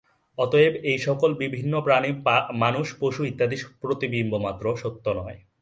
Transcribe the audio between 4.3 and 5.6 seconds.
মাত্র, সত্য নয়।